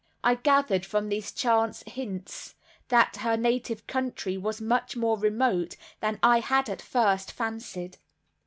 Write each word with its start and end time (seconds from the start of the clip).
I 0.23 0.33
gathered 0.33 0.83
from 0.83 1.09
these 1.09 1.31
chance 1.31 1.83
hints 1.85 2.55
that 2.87 3.17
her 3.17 3.37
native 3.37 3.85
country 3.85 4.35
was 4.35 4.59
much 4.59 4.97
more 4.97 5.15
remote 5.19 5.75
than 5.99 6.17
I 6.23 6.39
had 6.39 6.71
at 6.71 6.81
first 6.81 7.31
fancied. 7.31 7.99